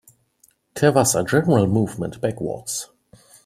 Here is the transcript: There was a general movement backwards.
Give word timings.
There 0.73 0.91
was 0.91 1.13
a 1.13 1.23
general 1.23 1.67
movement 1.67 2.19
backwards. 2.21 2.89